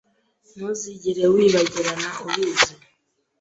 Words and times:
Ntuzigere 0.55 1.23
wibagirana 1.33 2.09
ubizi 2.25 2.71